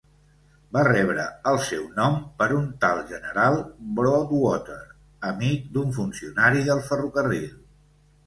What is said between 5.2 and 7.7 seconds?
amic d'un funcionari del ferrocarril.